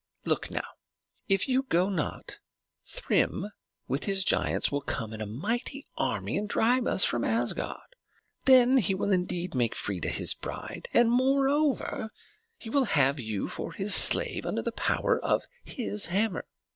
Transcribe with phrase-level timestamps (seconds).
[0.25, 0.65] Look, now:
[1.27, 2.39] if you go not,
[2.87, 3.51] Thrym
[3.87, 7.95] with his giants will come in a mighty army and drive us from Asgard;
[8.45, 12.09] then he will indeed make Freia his bride, and moreover
[12.57, 16.45] he will have you for his slave under the power of his hammer.